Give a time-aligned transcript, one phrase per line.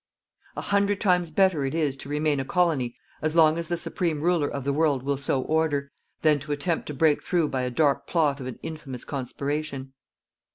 [0.57, 4.21] A hundred times better it is to remain a colony as long as the Supreme
[4.21, 5.91] Ruler of the world will so order,
[6.23, 9.93] than to attempt to break through by the dark plot of an infamous conspiration.